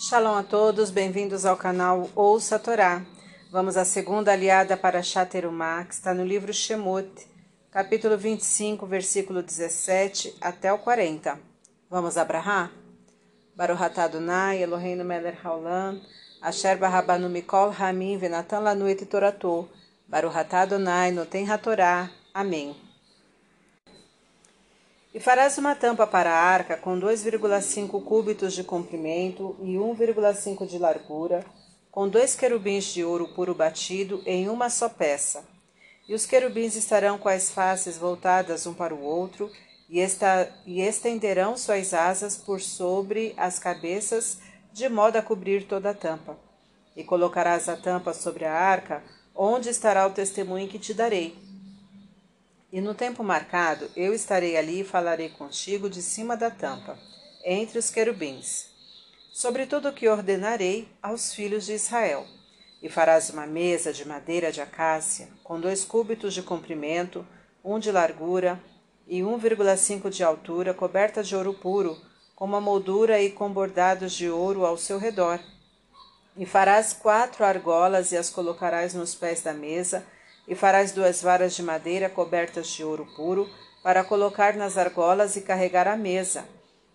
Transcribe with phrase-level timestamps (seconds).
[0.00, 3.02] Shalom a todos, bem-vindos ao canal Ouça a Torá.
[3.50, 7.10] Vamos à segunda aliada para Shaterumá, que está no livro Shemot,
[7.68, 11.36] capítulo 25, versículo 17 até o 40.
[11.90, 12.70] Vamos abrahar?
[13.56, 16.00] Baruch Adonai, Eloheinu melech haolam,
[16.40, 19.68] asher barabanu mikol hamim venatan lanu et toratou,
[20.06, 22.08] Baruch Adonai noten hatorá.
[22.32, 22.87] Amém.
[25.14, 30.78] E farás uma tampa para a arca com 2,5 cúbitos de comprimento e 1,5 de
[30.78, 31.46] largura,
[31.90, 35.42] com dois querubins de ouro puro batido em uma só peça.
[36.06, 39.50] E os querubins estarão com as faces voltadas um para o outro,
[39.88, 44.38] e, esta, e estenderão suas asas por sobre as cabeças,
[44.74, 46.38] de modo a cobrir toda a tampa.
[46.94, 49.02] E colocarás a tampa sobre a arca,
[49.34, 51.47] onde estará o testemunho que te darei
[52.72, 56.98] e no tempo marcado eu estarei ali e falarei contigo de cima da tampa,
[57.44, 58.66] entre os querubins,
[59.32, 62.26] sobre tudo o que ordenarei aos filhos de Israel.
[62.82, 67.26] E farás uma mesa de madeira de acácia, com dois cúbitos de comprimento,
[67.64, 68.60] um de largura
[69.06, 71.98] e 1,5 de altura, coberta de ouro puro,
[72.36, 75.40] com uma moldura e com bordados de ouro ao seu redor.
[76.36, 80.06] E farás quatro argolas e as colocarás nos pés da mesa,
[80.48, 83.48] e farás duas varas de madeira cobertas de ouro puro,
[83.82, 86.44] para colocar nas argolas e carregar a mesa.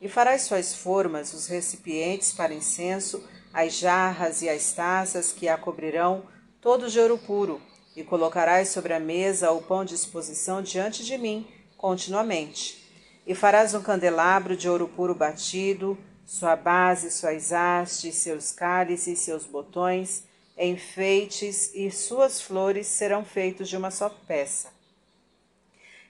[0.00, 3.22] E farás suas formas, os recipientes para incenso,
[3.52, 6.24] as jarras e as taças que a cobrirão,
[6.60, 7.60] todos de ouro puro,
[7.94, 12.82] e colocarás sobre a mesa o pão de exposição diante de mim, continuamente.
[13.26, 19.44] E farás um candelabro de ouro puro batido, sua base, suas hastes, seus cálices, seus
[19.44, 20.24] botões,
[20.56, 24.72] enfeites e suas flores serão feitos de uma só peça.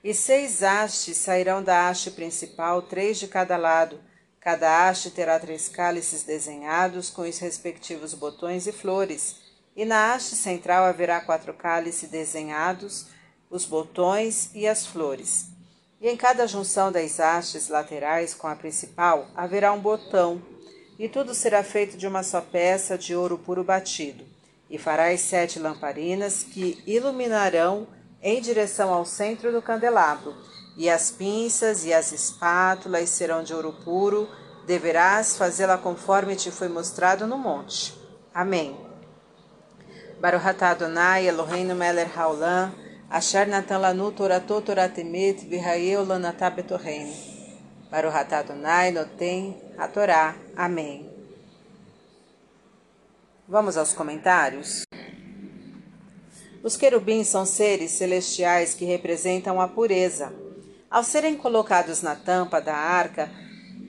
[0.03, 3.99] E seis hastes sairão da haste principal, três de cada lado.
[4.39, 9.37] Cada haste terá três cálices desenhados com os respectivos botões e flores.
[9.75, 13.07] E na haste central haverá quatro cálices desenhados,
[13.51, 15.47] os botões e as flores.
[16.01, 20.43] E em cada junção das hastes laterais com a principal haverá um botão,
[20.99, 24.25] e tudo será feito de uma só peça de ouro puro batido
[24.71, 27.87] e farás sete lamparinas que iluminarão
[28.23, 30.35] em direção ao centro do candelabro,
[30.77, 34.29] e as pinças e as espátulas serão de ouro puro,
[34.67, 37.95] deverás fazê-la conforme te foi mostrado no monte.
[38.33, 38.77] Amém.
[40.19, 42.73] Baruch Adonai Eloheinu melech haolam,
[43.11, 47.34] asher natan lanu toratot toratemet v'hayeu lanatá betorreino.
[47.95, 50.35] Baruch Adonai noten a Torá.
[50.57, 51.09] Amém.
[53.47, 54.83] Vamos aos comentários?
[56.61, 60.35] Os querubins são seres celestiais que representam a pureza.
[60.91, 63.31] Ao serem colocados na tampa da arca,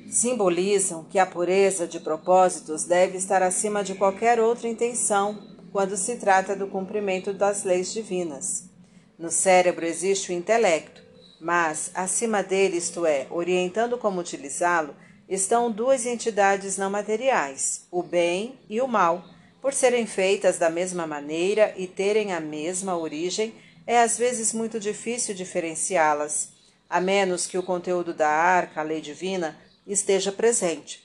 [0.08, 5.36] simbolizam que a pureza de propósitos deve estar acima de qualquer outra intenção
[5.72, 8.70] quando se trata do cumprimento das leis divinas.
[9.18, 11.05] No cérebro existe o intelecto,
[11.40, 14.96] mas acima dele, isto é, orientando como utilizá-lo,
[15.28, 19.24] estão duas entidades não materiais, o bem e o mal
[19.66, 23.56] por serem feitas da mesma maneira e terem a mesma origem,
[23.88, 26.50] é às vezes muito difícil diferenciá-las,
[26.88, 29.58] a menos que o conteúdo da arca, a lei divina,
[29.88, 31.04] esteja presente.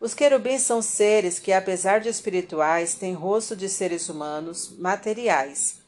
[0.00, 5.78] Os querubins são seres que, apesar de espirituais, têm rosto de seres humanos materiais.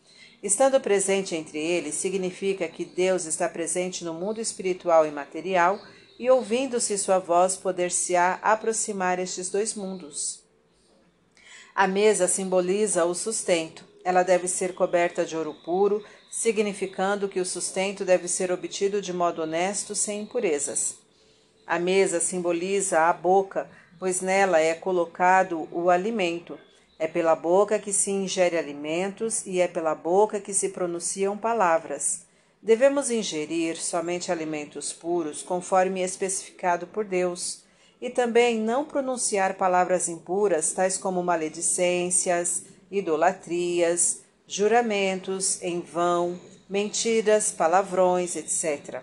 [0.46, 5.76] Estando presente entre eles, significa que Deus está presente no mundo espiritual e material
[6.20, 10.44] e ouvindo-se sua voz, poder-se-á aproximar estes dois mundos.
[11.74, 13.84] A mesa simboliza o sustento.
[14.04, 19.12] Ela deve ser coberta de ouro puro, significando que o sustento deve ser obtido de
[19.12, 20.94] modo honesto, sem impurezas.
[21.66, 23.68] A mesa simboliza a boca,
[23.98, 26.56] pois nela é colocado o alimento.
[26.98, 32.22] É pela boca que se ingere alimentos e é pela boca que se pronunciam palavras.
[32.62, 37.64] Devemos ingerir somente alimentos puros, conforme especificado por Deus,
[38.00, 48.36] e também não pronunciar palavras impuras, tais como maledicências, idolatrias, juramentos em vão, mentiras, palavrões,
[48.36, 49.02] etc.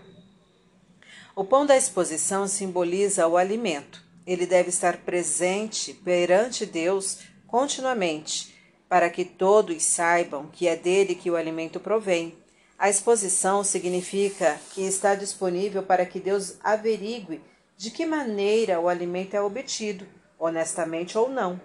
[1.36, 4.04] O pão da exposição simboliza o alimento.
[4.26, 7.20] Ele deve estar presente perante Deus
[7.54, 8.52] continuamente,
[8.90, 12.36] para que todos saibam que é dele que o alimento provém
[12.84, 17.42] a exposição significa que está disponível para que Deus averigue
[17.78, 20.06] de que maneira o alimento é obtido,
[20.38, 21.62] honestamente ou não.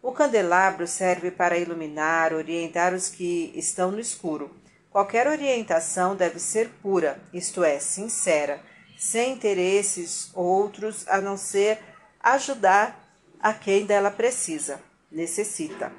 [0.00, 4.54] O candelabro serve para iluminar, orientar os que estão no escuro.
[4.90, 8.60] Qualquer orientação deve ser pura, isto é, sincera,
[8.96, 11.78] sem interesses outros a não ser
[12.20, 12.96] ajudar
[13.40, 14.80] a quem dela precisa,
[15.10, 15.92] necessita.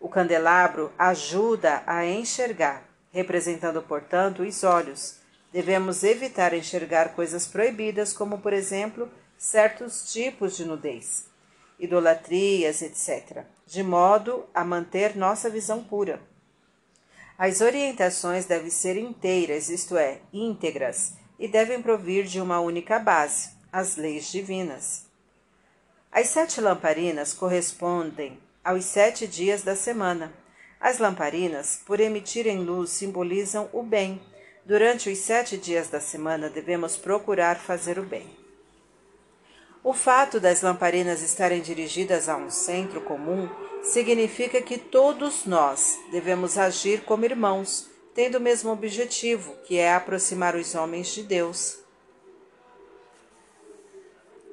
[0.00, 5.16] O candelabro ajuda a enxergar, representando, portanto, os olhos.
[5.52, 11.26] Devemos evitar enxergar coisas proibidas, como, por exemplo, certos tipos de nudez,
[11.78, 16.20] idolatrias, etc., de modo a manter nossa visão pura.
[17.36, 23.50] As orientações devem ser inteiras, isto é, íntegras, e devem provir de uma única base,
[23.72, 25.07] as leis divinas.
[26.10, 30.32] As sete lamparinas correspondem aos sete dias da semana.
[30.80, 34.20] As lamparinas, por emitirem luz, simbolizam o bem.
[34.64, 38.26] Durante os sete dias da semana, devemos procurar fazer o bem.
[39.84, 43.48] O fato das lamparinas estarem dirigidas a um centro comum
[43.82, 50.56] significa que todos nós devemos agir como irmãos, tendo o mesmo objetivo, que é aproximar
[50.56, 51.78] os homens de Deus.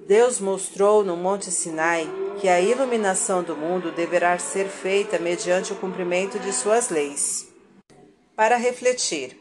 [0.07, 2.07] Deus mostrou no Monte Sinai
[2.40, 7.48] que a iluminação do mundo deverá ser feita mediante o cumprimento de suas leis.
[8.36, 9.36] Para refletir,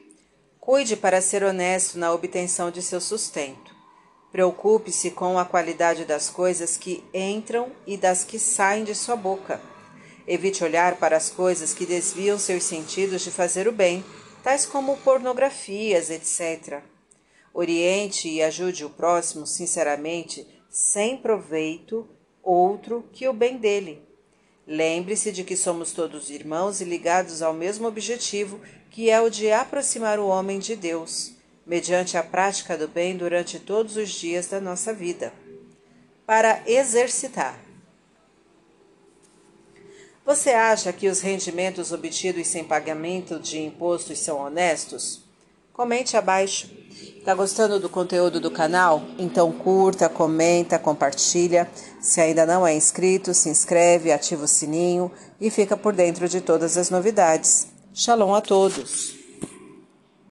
[0.58, 3.74] cuide para ser honesto na obtenção de seu sustento.
[4.32, 9.60] Preocupe-se com a qualidade das coisas que entram e das que saem de sua boca.
[10.26, 14.02] Evite olhar para as coisas que desviam seus sentidos de fazer o bem,
[14.42, 16.93] tais como pornografias, etc.
[17.54, 22.06] Oriente e ajude o próximo sinceramente, sem proveito
[22.42, 24.02] outro que o bem dele.
[24.66, 28.60] Lembre-se de que somos todos irmãos e ligados ao mesmo objetivo,
[28.90, 31.34] que é o de aproximar o homem de Deus
[31.66, 35.32] mediante a prática do bem durante todos os dias da nossa vida.
[36.26, 37.58] Para exercitar.
[40.24, 45.22] Você acha que os rendimentos obtidos sem pagamento de impostos são honestos?
[45.72, 46.70] Comente abaixo.
[47.24, 49.02] Está gostando do conteúdo do canal?
[49.18, 51.66] Então curta, comenta, compartilha.
[51.98, 55.10] Se ainda não é inscrito, se inscreve, ativa o sininho
[55.40, 57.68] e fica por dentro de todas as novidades.
[57.94, 59.23] Shalom a todos!